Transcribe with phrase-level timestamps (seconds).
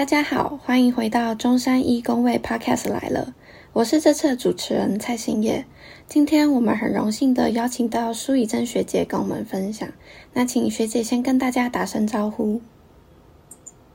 [0.00, 3.34] 大家好，欢迎回到中山一工位 Podcast 来了，
[3.74, 5.66] 我是这次的主持人蔡新叶。
[6.06, 9.86] 今天我们很荣幸的邀请到苏以珍学姐跟我们分享，
[10.32, 12.62] 那请学姐先跟大家打声招呼。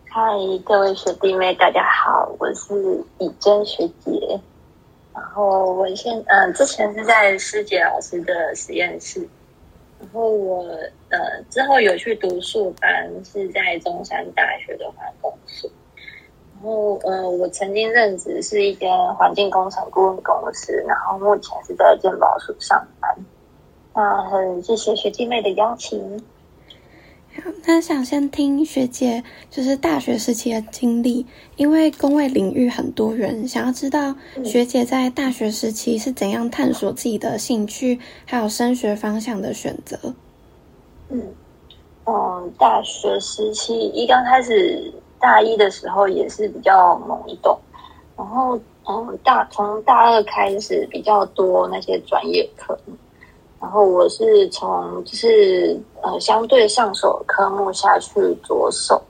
[0.07, 0.21] 嗨，
[0.63, 4.39] 各位学弟妹，大家好，我是以珍学姐。
[5.11, 9.27] 然后我现嗯，之前是在师姐老师的实验室。
[9.99, 10.63] 然后我
[11.09, 15.67] 呃之后有去读硕班，是在中山大学的化工所。
[16.65, 23.15] 然后呃，我曾经任职是一间环境工程顾问公司，然后目前是在健保署上班。
[23.93, 26.19] 那很谢谢学弟妹的邀请。
[27.67, 39.99] 那想先听学姐就是大学时期的经历，因为工位领域很多元，想要知道学姐在大学时期是怎样探索自己的兴趣，还有升学方向的选择。
[41.09, 41.21] 嗯，
[42.05, 44.91] 嗯，大学时期一刚开始
[45.25, 47.57] 大一的时候也是比较懵懂，
[48.15, 48.55] 然后
[48.87, 52.77] 嗯大从大二开始比较多那些专业课。
[53.59, 58.11] 然后我是从就是呃相对上手科目下去
[58.43, 59.01] 着手，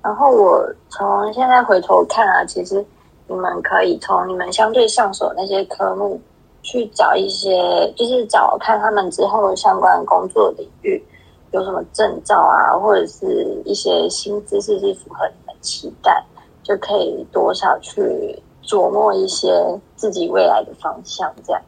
[0.00, 2.84] 然后我从现在回头看啊，其实
[3.26, 6.20] 你们可以从你们相对上手那些科目
[6.62, 11.02] 去找一些，就是找看他们之后相关工作领域
[11.50, 16.24] 有什么证照啊，或者是一些新知识是符合你期待，
[16.62, 19.52] 就可以多少去琢磨一些
[19.96, 21.62] 自己未来的方向这样。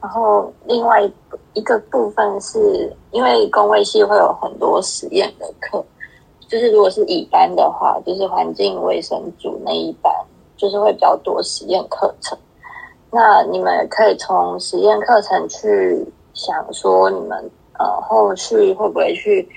[0.00, 1.02] 然后另外
[1.54, 5.84] 一个部分是因为工位系会有很多实验的课，
[6.46, 10.12] 就是如果是乙班的话，就是环境卫生组那一班，
[10.56, 12.38] 就是会比较多实验课程。
[13.10, 19.48] 那你们可以从实验课程去想说，你们呃后续会不会去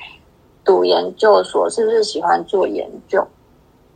[0.64, 1.70] 读研究所？
[1.70, 3.22] 是不是喜欢做研究？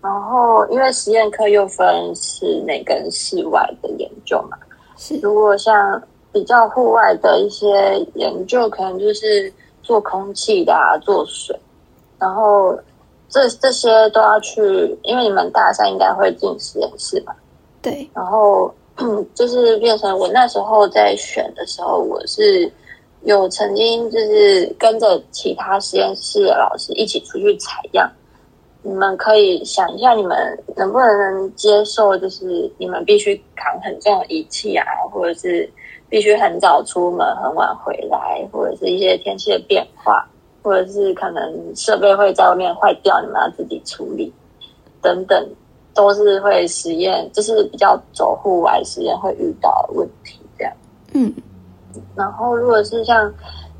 [0.04, 4.58] 然后因为实验课又分室内跟室外的研究嘛，
[4.98, 6.04] 是如果像。
[6.34, 7.68] 比较户外的一些
[8.16, 9.54] 研究，可能就是
[9.84, 11.56] 做空气的啊，做水，
[12.18, 12.76] 然后
[13.30, 17.36] 这这些都要去，因为你们大三应该会进实验室嘛。
[17.84, 18.10] 对。
[18.16, 18.74] 然后
[19.36, 22.68] 就是变成我那时候在选的时候，我是
[23.22, 28.12] 有曾经就是跟着其他实验室的老师一起出去采样。
[28.84, 30.38] 你们可以想一下，你们
[30.76, 35.68] 能不能接受，就是你们必须扛很重的仪器啊，或者是。
[36.10, 40.24] 必须很早出门，很晚回来，或者是一些天气的变化，
[40.62, 44.32] 或者是可能设备会在外面坏掉，你们要自己处理，
[45.02, 45.44] 等等，
[45.92, 50.40] 都是会实验，就是比较走户外实验会遇到的问题。
[50.56, 50.74] 这样，
[51.14, 51.34] 嗯。
[52.16, 53.34] 然后，如果是像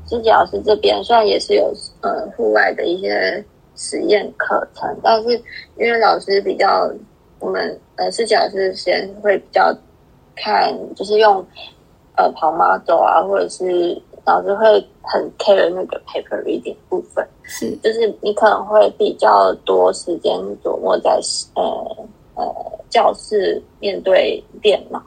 [0.04, 3.44] 自己老师这边，虽然也是有呃户外的一些
[3.76, 5.30] 实验课程，但是
[5.76, 6.90] 因为老师比较，
[7.38, 9.74] 我们呃师姐老师实验会比较
[10.34, 11.44] 看，就是用。
[12.16, 14.64] 呃，跑 model 啊，或者是老师会
[15.02, 20.32] 很 care 那个 paper reading 部分，是，就是你可能会比较多时间
[20.62, 21.18] 琢磨在
[21.56, 22.54] 呃呃
[22.88, 25.02] 教室面对电脑，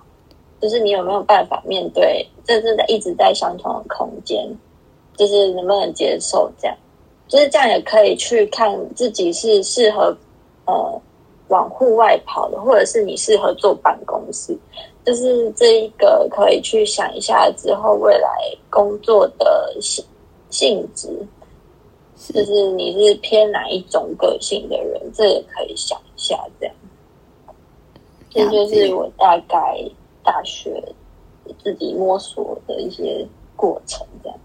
[0.59, 4.45] 就是你有没有办法面对，这是在一直在相同的空间，
[5.15, 6.77] 就是能不能接受这样，
[7.27, 10.15] 就是这样也可以去看自己是适合
[10.65, 11.01] 呃
[11.49, 14.57] 往户外跑的，或者是你适合坐办公室。
[15.05, 18.29] 就是这一个可以去想一下之后未来
[18.69, 20.03] 工作的性
[20.49, 21.07] 性质，
[22.33, 26.37] 就是你是偏哪一种个性的人，这也可以想一下。
[26.59, 26.75] 这样，
[28.29, 29.81] 这就是我大概
[30.23, 30.83] 大学
[31.63, 34.05] 自己摸索的一些过程。
[34.21, 34.37] 这样，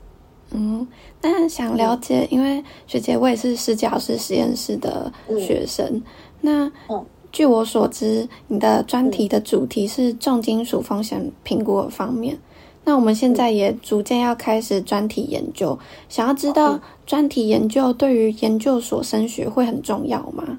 [0.55, 0.87] 嗯，
[1.21, 6.03] 那想了解，因为学姐我也是施教师实验室的学生，
[6.41, 7.05] 那嗯。
[7.33, 12.39] 据我所知，你的专题的主题是重金属风险评估的方面。
[12.85, 15.79] 那我们现在也逐渐要开始专题研究，
[16.11, 20.59] 想要知道专题研究对于研究所升学会很重要吗？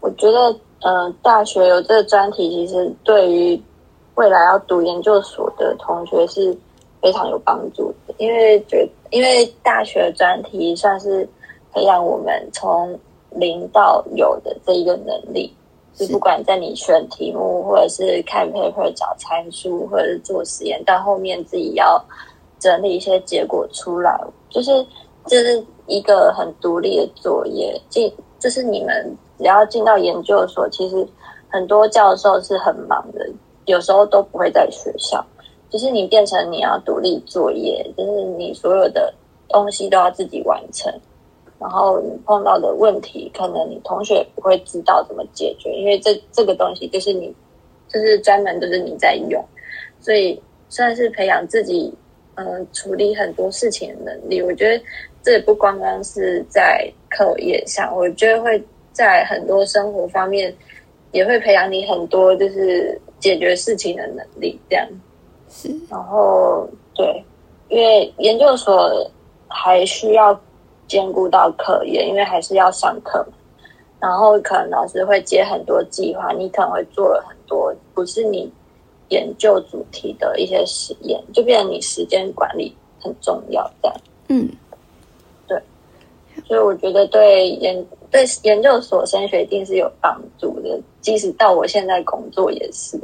[0.00, 3.62] 我觉得，呃，大学有这个专题，其实对于
[4.14, 6.56] 未来要读研究所的同学是
[7.00, 11.28] 非常有帮助的，因为觉因为大学专题算是
[11.72, 12.98] 培养我们从。
[13.38, 15.54] 零到有的这一个能力，
[15.94, 22.02] 就不管在你选题目，或者是看 paper 找参数，或者是做实验，到后面自己要
[22.58, 24.70] 整理一些结果出来，就是
[25.26, 27.78] 这是一个很独立的作业。
[27.90, 31.06] 进就是你们只要进到研究所，其实
[31.50, 33.28] 很多教授是很忙的，
[33.66, 35.22] 有时候都不会在学校，
[35.76, 39.12] 就是你变成你要独立作业，就是你所有的
[39.46, 40.90] 东西都要自己完成。
[41.60, 47.30] 然后你碰到的问题，可能你同学不会知道怎么解决，因为这这个东西就是你，
[47.88, 49.44] 就是专门就是你在用，
[50.00, 50.40] 所以
[50.70, 51.92] 算是培养自己，
[52.36, 54.40] 嗯，处理很多事情的能力。
[54.40, 54.82] 我觉得
[55.22, 58.62] 这也不光光是在课业上，我觉得会
[58.94, 60.54] 在很多生活方面
[61.12, 64.58] 也会培养你很多就是解决事情的能力。
[64.70, 64.88] 这样
[65.48, 67.24] 是，然后对，
[67.68, 69.10] 因为研究所
[69.48, 70.38] 还需要。
[70.88, 73.36] 兼顾到课业，因为还是要上课嘛。
[73.98, 78.48] 然后可能老师会接很多计划，你可能会做了很多不是你
[79.08, 83.68] 研究主题的一些实验，就变成你时间管理很重要。
[83.82, 83.96] 这样，
[84.28, 84.48] 嗯，
[85.48, 85.60] 对。
[86.46, 92.96] 所以我觉得对研对研究所升学一定是有帮助的，即使到我现在工作也是。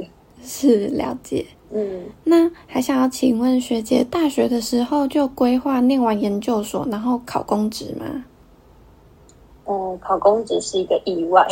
[0.43, 1.45] 是了解。
[1.75, 8.05] 嗯，那还想要请问学姐，大学的时候就规划念完研究所，然后考公职吗？
[9.65, 11.43] 嗯，考公职是一个意外，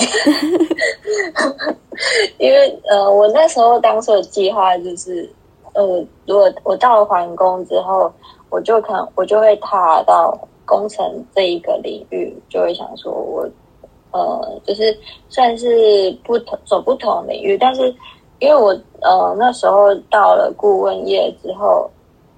[2.38, 5.28] 因为呃，我那时候当初的计划就是，
[5.74, 8.14] 呃，如果我到了环工之后，
[8.52, 11.04] 我就可能我就会踏到工程
[11.34, 13.50] 这一个领域，就会想说我
[14.12, 14.96] 呃，就是
[15.30, 17.92] 算是不同走不同领域，但是。
[18.42, 18.70] 因为我
[19.02, 21.88] 呃那时候到了顾问业之后，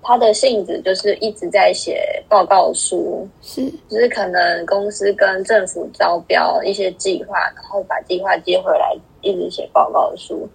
[0.02, 10.46] 他的性质就是一直在写报告书，是，就是可能公司跟政府招标一些计划，然后把计划接回来，一直写报告书，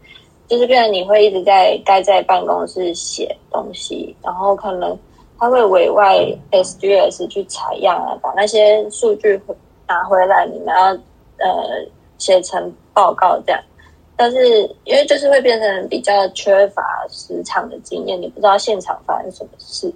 [0.47, 4.95] 就是变成你会一直在待在办公室写东西，然后可能
[5.39, 6.19] 他会委外
[6.53, 9.41] SGS 去采样啊，把那些数据
[9.89, 10.89] 拿回来，你们要
[11.39, 13.59] 呃写成报告这样。
[14.21, 19.91] 但是因为就是会变成比较缺乏实场的经验，你不知道现场发生什么事。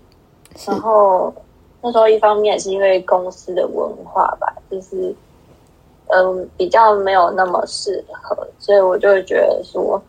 [0.65, 1.35] 然后
[1.81, 5.13] 那时候一方面是因为公司的文化吧，就是
[6.07, 10.01] 嗯比较没有那么适合，所以我就会觉得说，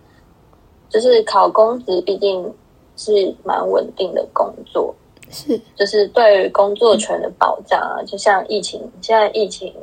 [0.89, 2.53] 就是考公职毕竟
[2.95, 4.93] 是蛮稳定的工作，
[5.31, 9.73] 是就是对于工作权的保障啊，就像疫情现在疫情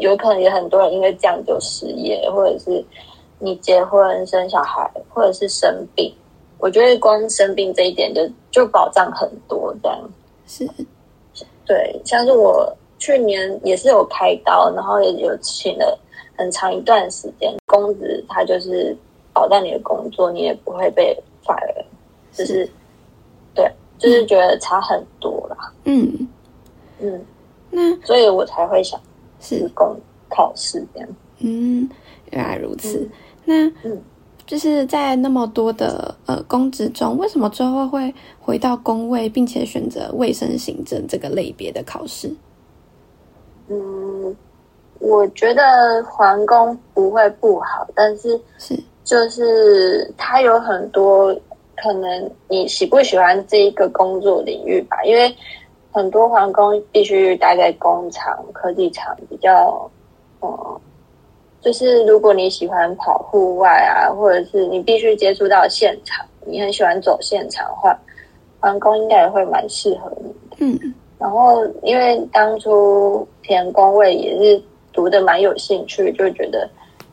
[0.00, 2.84] 有可能也很多人因为这样就失业，或者是。
[3.38, 6.12] 你结婚生小孩，或者是生病，
[6.58, 10.10] 我觉得光生病这一点就就保障很多，这样。
[10.46, 10.68] 是，
[11.64, 15.98] 对，像是我去年也是有开刀，然后也有请了
[16.36, 18.96] 很长一段时间，工资它就是
[19.32, 21.84] 保障你的工作，你也不会被 fire，
[22.32, 22.68] 就是
[23.54, 26.28] 对，就是觉得差很多啦，嗯。
[27.00, 27.24] 嗯，
[27.70, 29.00] 那所以我才会想
[29.40, 29.70] 是。
[29.72, 29.96] 公
[30.28, 31.08] 考试这样，
[31.38, 31.88] 嗯，
[32.32, 33.08] 原来如此。
[33.48, 33.98] 那嗯，
[34.44, 42.30] 就是在那么多的呃公职中，为什么最后会回到工位，并且选择卫生行政这个类别的考试？
[43.68, 44.36] 嗯，
[44.98, 45.62] 我觉得
[46.04, 51.34] 环工不会不好，但是是就是它有很多
[51.82, 55.34] 可能你喜不喜欢这一个工作领域吧，因为
[55.90, 59.90] 很多环工必须待在工厂、科技厂比较，
[60.42, 60.80] 嗯。
[61.60, 67.98] 就是如果你喜欢跑户外啊，或者是你必须接触到现场，你很喜欢走现场的话，
[68.60, 70.56] 环工应该也会蛮适合你的。
[70.60, 74.62] 嗯，然后因为当初填工位也是
[74.92, 76.68] 读的蛮有兴趣，就觉得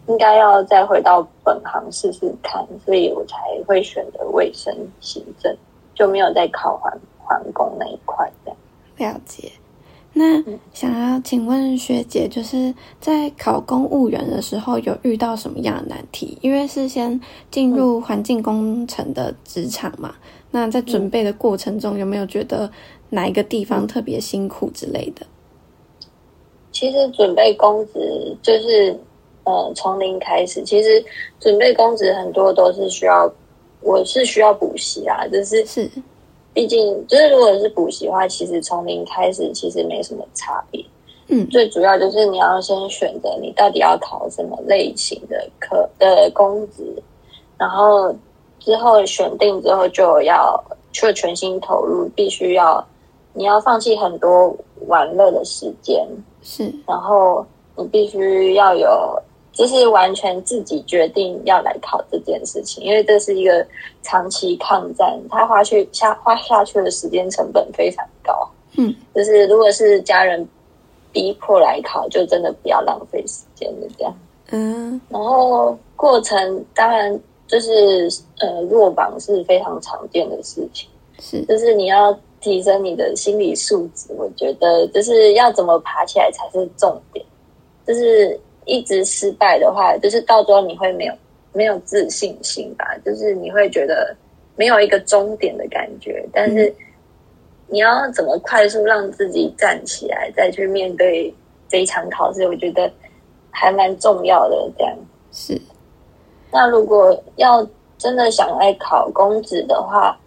[0.08, 3.38] 应该要再回到本行试试看，所以我才
[3.68, 4.72] 会选择卫生
[5.02, 5.56] 行政，
[5.96, 8.52] 就没有再考环环工那一块这
[9.04, 9.14] 样。
[9.14, 9.52] 了解。
[10.18, 10.42] 那
[10.74, 16.38] 想要请问学姐，就是在考公务员的时候有遇到什么样的难题？
[16.40, 17.20] 因为是先
[17.52, 20.16] 进入环境工程的职场嘛，
[20.52, 22.72] 那在准备的过程中有没有觉得
[23.10, 25.28] 哪一个地方特别辛苦之类的？
[26.72, 28.98] 其实准备公职就是
[29.44, 31.04] 呃从零开始，其实
[31.42, 33.30] 准备公职很多都是需要，
[33.82, 35.90] 我是需要补习啊，就是是。
[36.56, 40.84] 毕竟，就是如果是补习的话，其实从零开始其实没什么差别。
[41.28, 46.82] 嗯，最主要就是你要先选择你到底要考什么类型的课的公职，
[47.58, 48.16] 然后
[48.60, 52.84] 之后选定之后就要去全心投入，必须要
[53.34, 54.56] 你要放弃很多
[54.88, 56.08] 玩乐的时间，
[56.42, 57.46] 是，然后
[57.76, 59.22] 你必须要有。
[59.56, 63.66] 就是完全自己决定要来考这件事情，因为这是一个
[64.04, 68.48] 长期抗战，他花去下花下去的时间成本非常高。
[68.76, 70.46] 嗯，就是如果是家人
[71.14, 74.14] 逼迫来考，就真的不要浪费时间的这样。
[74.52, 78.10] 嗯，然后过程当然就是
[78.40, 84.14] 呃落榜是非常常见的事情，是，就是你要提升你的心理素质。
[84.18, 87.26] 我觉得就是要怎么爬起来才是重点。
[87.88, 91.14] 就是一直失败的话，就是到最后你会没有
[91.54, 92.86] 没有自信心吧？
[93.06, 94.16] 就是你会觉得
[94.56, 96.26] 没有一个终点的感觉。
[96.34, 96.74] 但是
[97.68, 101.34] 你要怎么快速让自己站起来，再去面对
[101.68, 102.48] 这一场考试？
[102.48, 102.92] 我觉得
[103.52, 104.72] 还蛮重要的。
[104.78, 104.98] 这样
[105.32, 105.62] 是。
[106.52, 107.68] 那如果要
[107.98, 110.18] 真的想来考公职的话，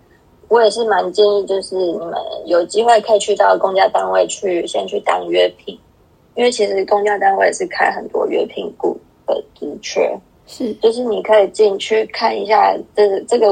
[0.49, 2.15] 我也是蛮建议，就是你们
[2.47, 5.79] 有机会可以去到公家单位去先去当约聘，
[6.39, 10.17] 因为其实公家单位是开很多约聘雇的职缺，
[10.47, 13.49] 是，就是你可以进去看一下这这个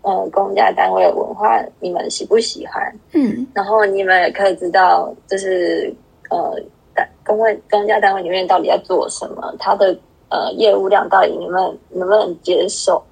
[0.00, 2.92] 呃公家单位文化，你们喜不喜欢？
[3.12, 5.94] 嗯，然后你们也可以知道，就是
[6.30, 6.56] 呃
[6.94, 9.96] 单公位公家单位里面到底在做什么，它的。
[10.32, 13.02] 呃，业务量到底你们能不能接受？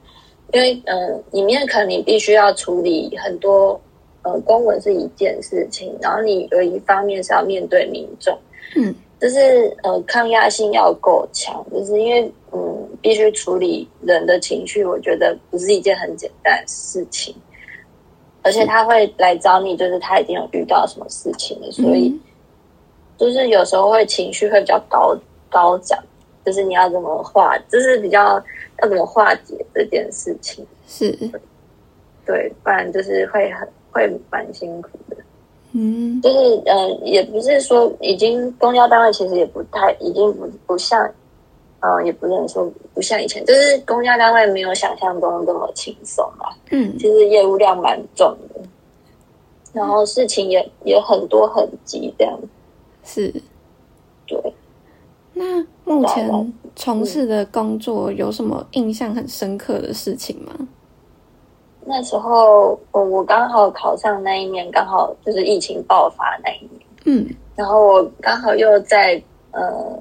[0.53, 3.73] 因为嗯，里面可能你必须要处理很多
[4.23, 8.39] 呃公文是一件事情，然后你有一方面是要面对民众，
[8.77, 17.35] 嗯，就是呃抗压性要够强，就是因为嗯必须处理人的情绪，我觉得不是一件很简单的事情，
[18.43, 22.19] 而且他会来找你，就是他已经有遇到什么事情了，所以
[23.17, 25.17] 就是有时候会情绪会比较高
[25.49, 25.99] 高涨。
[26.45, 28.43] 就是你要怎么化，就是比较
[28.81, 31.11] 要怎么化解这件事情，是，
[32.25, 35.17] 对，不然就是会很会蛮辛苦的。
[35.73, 40.99] 嗯，就是呃，也不是说已经公交单位其实也不太，已经不不像，
[41.81, 46.49] 嗯，也不能说不像以前，就是公交单位没有想象中这么轻松啊。
[46.71, 48.61] 嗯，其实业务量蛮重的，
[49.73, 52.39] 然后事情也也很多很急，这样
[53.05, 53.33] 是，
[54.27, 54.39] 对。
[55.35, 60.53] 那目前从事的工作有什么印象很深刻的事情吗？
[61.89, 66.87] 那时候我我刚好考上那一年，刚好就是疫情爆发那一年。
[67.07, 67.27] 嗯，
[67.57, 69.21] 然后我刚好又在
[69.53, 69.99] 呃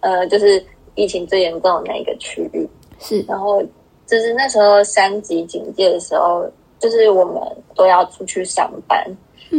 [0.00, 0.64] 呃，就是
[0.94, 2.66] 疫情最严重的那一个区域。
[2.98, 3.62] 是，然后
[4.06, 7.34] 就是那时候三级警戒的时候，就是我们
[7.74, 9.06] 都要出去上班。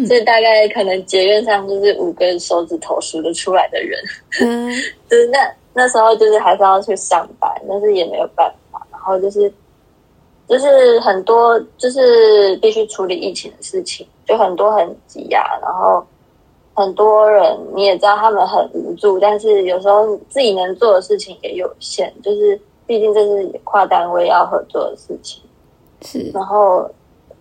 [0.05, 3.97] 所以大概可能结怨上就是五根手指头数得出来的人，
[4.41, 4.69] 嗯，
[5.09, 5.39] 就是那
[5.73, 8.85] 那时候就是还是要去上班，但是也没有办法。
[8.91, 9.49] 然后就是
[10.47, 15.43] 就是很多就是必须处理疫情的事情，就很多很急呀。
[15.61, 16.05] 然后
[16.73, 25.41] 很多人你也知道他们很无助，但是有时候自己能做的事情也有限，就是毕竟这是跨单位要合作的事情，
[26.01, 26.89] 是然后。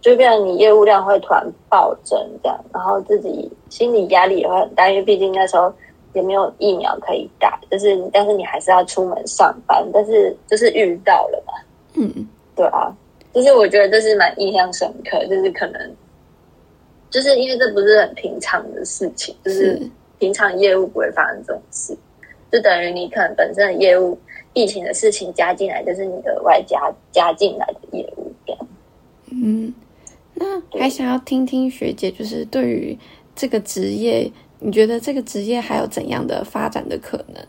[0.03, 5.73] 就变成你业务量会突然暴增，这样，然后自己心理压力也会很大，因为毕竟那时候
[6.13, 11.53] 也没有疫苗可以打，就是但是你还是要出门上班，但是就是遇到了嘛，
[11.95, 12.91] 嗯，对啊，
[13.33, 15.97] 就是我觉得这是蛮印象深刻，就是可能
[17.11, 19.81] 就是因为这不是很平常的事情，就是
[20.19, 21.97] 平常业务不会发生这种事，
[22.51, 24.19] 就等于你可能本身的业务
[24.55, 28.69] 疫情的事情加进来，就是你的外加加进来的业务这样，
[29.31, 29.75] 嗯。
[30.39, 32.99] 那还想要听听学姐，就是对于
[33.35, 37.43] 这个职业，你觉得这个职业还有怎样的发展的可能？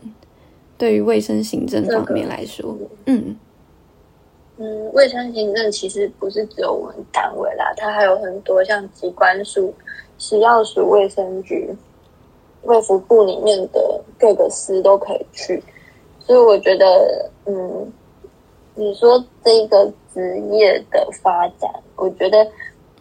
[0.78, 2.74] 对于卫生行政方面来说，
[3.04, 3.36] 嗯
[4.58, 9.72] 嗯，卫生行政其实不是只有我们单位啦，它还有很多像机关署、
[10.18, 11.74] 食药署、卫生局、
[12.62, 15.62] 卫福部里面的各个司都可以去，
[16.20, 17.92] 所以我觉得，嗯，
[18.74, 22.46] 你说这个职业的发展，我觉得。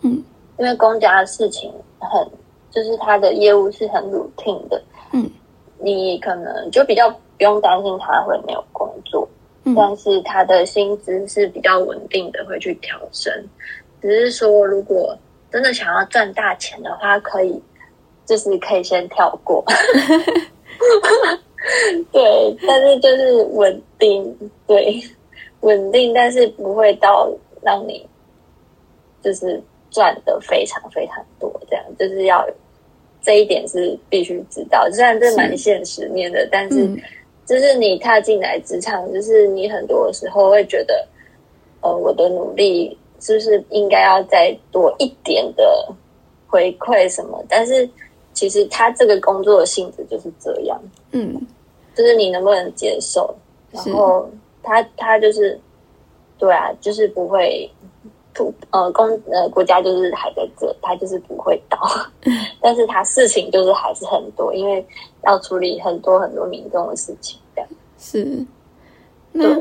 [0.03, 0.23] 嗯，
[0.59, 2.23] 因为公家的事情很，
[2.69, 4.79] 就是他的业务是很 routine 的，
[5.11, 5.27] 嗯，
[5.79, 9.26] 你可能就比较不用担心他会没有工作，嗯，
[9.75, 13.33] 但是他的薪资是比较稳定的，会去调升。
[14.01, 15.17] 只是说，如果
[15.51, 17.61] 真的想要赚大钱的话，可以
[18.25, 19.63] 就是可以先跳过，
[22.11, 25.01] 对，但是就是稳定，对，
[25.61, 27.31] 稳定，但是不会到
[27.61, 28.05] 让你
[29.21, 29.61] 就是。
[29.89, 32.45] 赚的非常非常多，这样就是要
[33.21, 34.85] 这一点是必须知道。
[34.91, 36.85] 虽然这蛮现实面的，但是
[37.47, 41.07] 就是你踏进来职场，就是你很多时候会觉得，
[41.81, 45.87] 呃，我的努力是不是应该要再多一点的
[46.45, 47.43] 回馈什么？
[47.47, 47.89] 但是
[48.33, 50.79] 其实他这个工作的性质就是这样，
[51.13, 51.35] 嗯，
[51.95, 53.33] 就是你能不能接受？
[53.71, 54.29] 然后
[54.61, 55.59] 他他就是
[56.37, 57.67] 对啊，就是不会。
[58.71, 61.77] 呃，公呃国家就是还在这，它就是不会倒，
[62.61, 64.85] 但是它事情就是还是很多，因为
[65.23, 68.45] 要处理很多很多民众的事情，这样是。
[69.31, 69.59] 那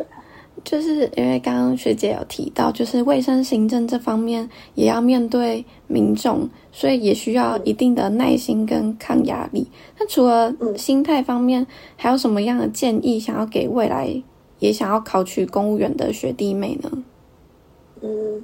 [0.64, 9.70] 就是因为刚刚学姐有提到，就是卫生行政这方面也要面对民众，所以也需要一定的耐心跟抗压力。
[9.98, 11.64] 那除了心态方面，
[11.96, 14.10] 还有什么样的建议想要给未来
[14.58, 16.90] 也想要考取公务员的学弟妹呢？
[18.00, 18.42] 嗯，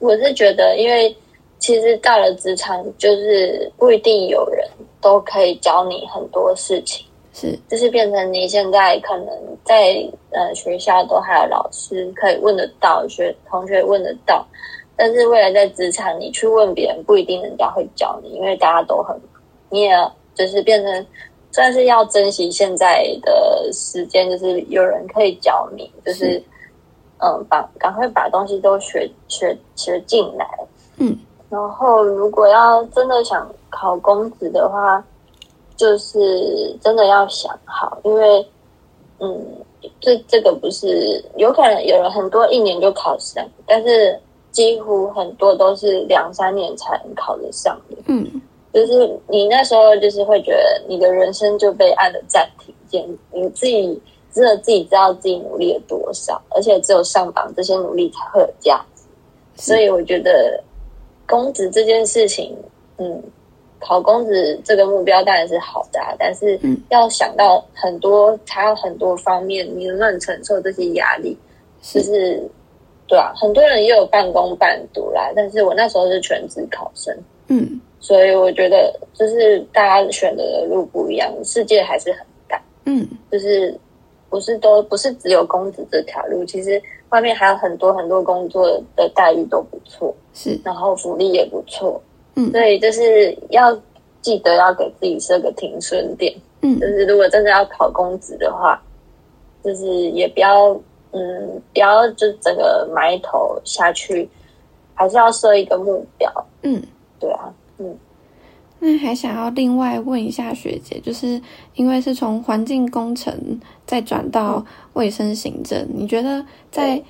[0.00, 1.14] 我是觉得，因为
[1.58, 4.66] 其实到了职场，就是不一定有人
[5.00, 7.06] 都可以教你很多事情。
[7.32, 9.28] 是，就是变成你现在可能
[9.62, 14.44] 在呃学校都还有老师可以问得到，学同学问得到，
[14.96, 19.16] 但是未来在职场你去问别人，不一定人家会教你，因为大家都很，
[19.68, 19.92] 你也
[20.34, 21.06] 就是变成
[21.52, 26.42] 算是要珍惜现在的时间，就是有人可以教你，就是
[27.20, 30.46] 嗯，把赶快把东西都学学学进来，
[30.98, 31.16] 嗯，
[31.48, 35.04] 然后如果要真的想考公职的话。
[35.76, 38.46] 就是真的要想好，因为，
[39.18, 39.42] 嗯，
[39.98, 47.96] 这这个不是有可能有人很多一年就考上，但是几乎很多都是两三年才能考得上的。
[48.08, 48.30] 嗯，
[48.74, 53.98] 就是你那时候就是会觉得你的人生就被按了暂停键，你自己
[54.32, 59.02] 只有自己知道自己努力了多少，而且只有上榜这些努力才会有价值。
[59.56, 60.62] 所以我觉得
[61.26, 62.56] 公职这件事情，
[62.98, 63.22] 嗯。
[63.82, 66.60] 考公职这个目标当然是好的，但是
[66.90, 71.34] 要想到很多，还有很多方面，你能不能承受这些压力？
[71.80, 72.46] 就是
[73.08, 77.16] 对啊，很多人也有半工半读啦，但是我那时候是全职考生，
[77.48, 83.74] 嗯，所以我觉得就是大家选择的路不一样，世界还是很大，嗯，就是
[84.30, 92.00] 不是都不是只有公子这条路，其实外面还有很多很多工作的待遇都不错，是，然后福利也不错。
[92.36, 93.76] 嗯，所以就是要
[94.22, 96.32] 记得要给自己设个停损点。
[96.62, 98.80] 嗯，就是如果真的要考公职的话，
[99.64, 100.70] 就是也不要
[101.10, 104.30] 嗯，不要就整个埋头下去，
[104.94, 106.32] 还是要设一个目标。
[106.62, 106.80] 嗯，
[107.18, 107.98] 对啊，嗯。
[108.80, 111.40] 那还想要另外问一下学姐，就是
[111.74, 117.02] 因为是从环境工程再转到卫生行政，你觉得在？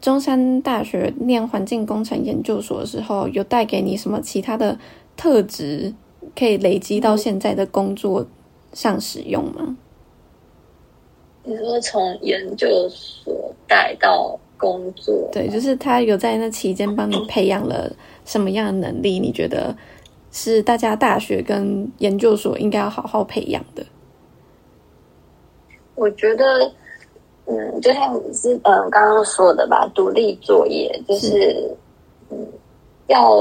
[0.00, 4.76] 中山大学念环境工程研究所的时候，有带给你什么其他的
[5.16, 5.94] 特质，
[6.34, 8.26] 可以累积到现在的工作
[8.72, 9.76] 上使用吗？
[11.44, 19.20] 你说从研究所带到工作，对，就是他有在那期间帮你培养了什么样的能力？
[19.20, 19.76] 你觉得
[20.32, 23.86] 是大家大学跟研究所应该要好好培养的？
[25.94, 26.72] 我觉得。
[27.44, 31.68] 嗯，就像你是嗯刚刚说的吧，独立作业就是
[32.30, 32.38] 嗯
[33.08, 33.40] 要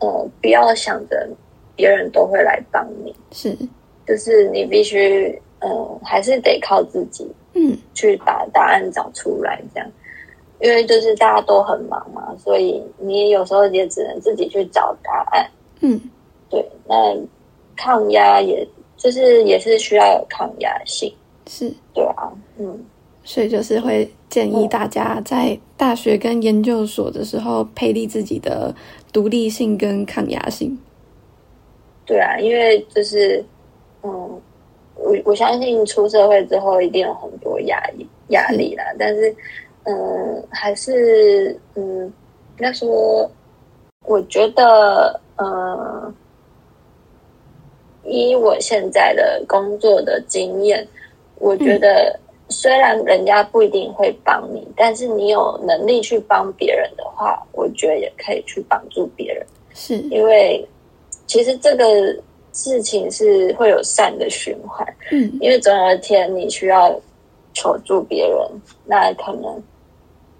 [0.00, 1.26] 呃不要想着
[1.74, 3.56] 别人都会来帮你，是
[4.06, 9.90] 就是你必须嗯还是得靠自己嗯去把答案找出来这样，
[10.60, 15.50] 因为就是大家都很忙嘛，所以你有时候也只能自己去找答案。
[15.80, 15.98] 嗯，
[16.48, 16.94] 对，那
[17.76, 21.12] 抗压也就是也是需要有抗压性，
[21.46, 22.84] 是对啊，嗯。
[23.24, 28.74] 所以就是会建议大家在大学跟研究所的时候，培力自己的
[29.12, 30.74] 独立性跟抗压性。
[32.06, 33.44] 对啊，因为就是，
[34.02, 34.10] 嗯，
[34.94, 39.36] 我我相信出社会之后一定有很多压力压力啦，但是，
[39.82, 42.12] 嗯，还是嗯，应
[42.56, 43.30] 该说，
[44.06, 46.14] 我觉得，嗯，
[48.08, 50.86] 以我现在的工作的经验，
[51.38, 52.18] 我觉得。
[52.50, 59.46] 虽然人家不一定会帮你，但是你有能力去帮别人的话，我觉得也可以去帮助别人。
[59.74, 60.66] 是因为
[61.26, 61.84] 其实这个
[62.54, 64.82] 事情是会有善的循环。
[65.10, 66.98] 嗯，因为总有一天你需要
[67.52, 68.40] 求助别人，
[68.86, 69.62] 那可能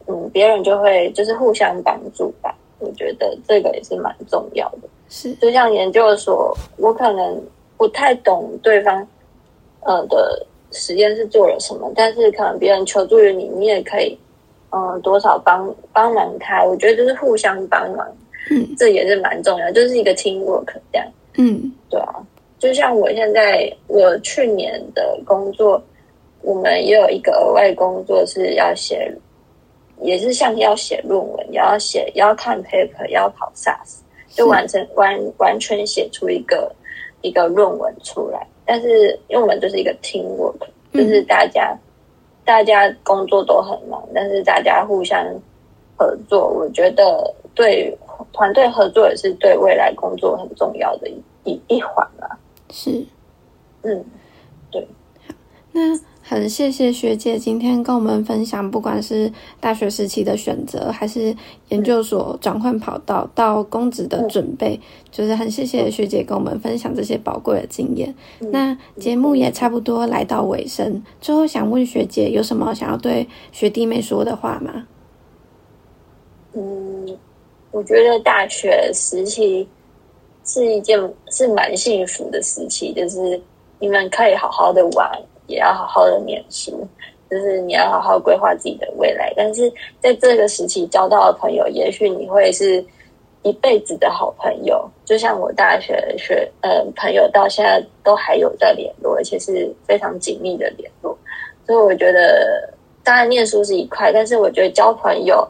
[0.07, 2.57] 嗯，别人就会就是互相帮助吧。
[2.79, 4.89] 我觉得这个也是蛮重要的。
[5.11, 7.39] 是，就像研究所，我可能
[7.79, 9.09] 不太懂对方
[9.81, 10.45] 呃的。
[10.71, 11.91] 实验是做了什么？
[11.97, 14.15] 但是可能别人求助于你，你也可以，
[14.71, 16.63] 嗯，多少帮帮忙他。
[16.63, 18.07] 我觉得就是互相帮忙，
[18.51, 21.09] 嗯，这也是蛮重要，就是一个 team work 这样。
[21.39, 22.17] 嗯，对啊，
[22.59, 25.83] 就像我现在，我去年的工作，
[26.43, 29.11] 我们也有一个额外工作是要写，
[30.03, 34.01] 也是像要写论文，也要写，也要看 paper，也要跑 SAS，
[34.35, 36.71] 就完成完完全写出一个
[37.23, 38.47] 一个论文出来。
[38.65, 40.59] 但是，因为我们就是一个 team work，
[40.93, 41.75] 就是大家
[42.45, 45.25] 大家工作都很忙，但是大家互相
[45.97, 47.97] 合作，我觉得对
[48.33, 52.37] 团队合作也是对未来工作很重要的一一一环啊。
[52.71, 53.03] 是，
[53.83, 54.05] 嗯，
[54.71, 54.87] 对。
[55.73, 55.81] 那
[56.29, 61.35] 很谢谢学姐今天跟我们分享，不管是大学时期的选择，还是
[61.71, 64.79] 研究所转换跑道到公职的准备，
[65.11, 68.15] 就是很谢谢学姐跟我们分享这些宝贵的经验。
[68.53, 74.87] 那节目也差不多来到尾声，最后想问学姐，有什么想要对学弟妹说的话吗？
[76.53, 77.17] 嗯，
[77.71, 79.67] 我觉得大学时期
[80.45, 83.41] 是一件是蛮幸福的时期，就是
[83.79, 85.19] 你们可以好好的玩。
[85.49, 86.87] 也要好好的念书，
[87.29, 89.33] 就是你要好好规划自己的未来。
[89.37, 92.85] 但是在这个时期交到的朋友，也许你会是
[93.43, 94.89] 一辈子的好朋友。
[95.05, 101.17] 就像我大学学呃朋友，到现在都还有在联络，而且是非常紧密的联络。
[101.67, 105.47] 所以我觉得，当然念书是一块，但是我觉得交朋友、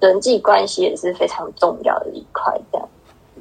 [0.00, 2.52] 人际关系也是非常重要的一块。
[2.70, 2.88] 这样，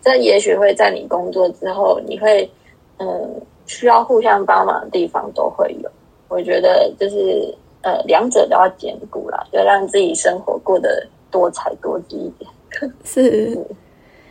[0.02, 2.50] 这也许会在你工作之后，你会
[2.98, 3.42] 嗯。
[3.66, 5.90] 需要互相帮忙的地方都会有，
[6.28, 12.50] 我觉得就是呃，两者都要兼顾啦，就让自己生活过得多彩多姿一点。
[13.04, 13.58] 是，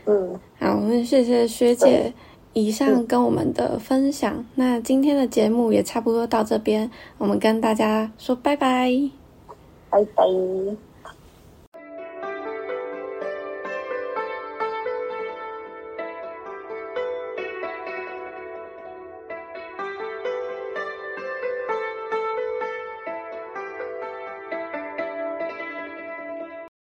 [0.07, 2.13] 嗯，好，谢谢学姐
[2.53, 4.45] 以上跟我们的分享。
[4.55, 8.91] 那今天的节目也差不多到这边，我们跟大家说拜拜，
[9.91, 10.25] 拜拜。